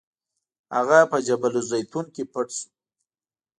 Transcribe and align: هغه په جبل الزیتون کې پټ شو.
هغه 0.75 0.99
په 1.11 1.17
جبل 1.27 1.51
الزیتون 1.61 2.05
کې 2.15 2.23
پټ 2.31 2.47
شو. 2.57 2.67